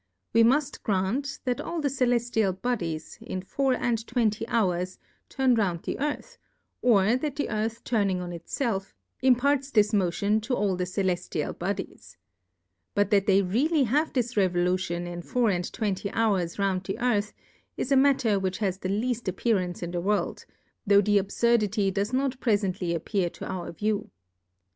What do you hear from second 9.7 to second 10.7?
Motion to